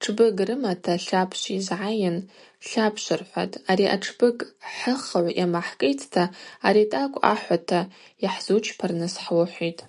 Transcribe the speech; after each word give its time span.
Тшбыг 0.00 0.36
рымата 0.46 0.94
Тлапшв 1.04 1.46
йызгӏайын: 1.54 2.16
Тлапшв,—рхӏватӏ,—ари 2.66 3.84
атшбыг 3.94 4.38
хӏыхыгӏв 4.76 5.26
йамахӏкӏитӏта, 5.38 6.24
аритӏакӏв 6.66 7.22
ахӏвата 7.32 7.80
йхӏзучпарныс 8.24 9.14
хӏуыхӏвитӏ. 9.24 9.82